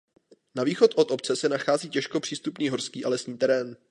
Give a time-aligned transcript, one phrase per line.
[0.55, 3.77] Na východ od obce se nachází těžko přístupný horský a lesní terén.